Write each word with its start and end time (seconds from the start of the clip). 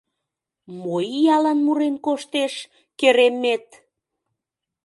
Мо 0.81 0.95
иялан 1.15 1.59
мурен 1.65 1.95
коштеш, 2.05 2.53
керемет! 2.99 3.65